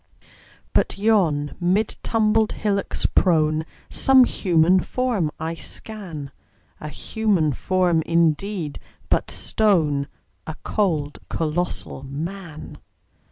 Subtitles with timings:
[0.73, 6.31] But yon, mid tumbled hillocks prone, Some human form I scan
[6.79, 8.79] A human form, indeed,
[9.11, 10.07] but stone:
[10.47, 12.79] A cold, colossal Man!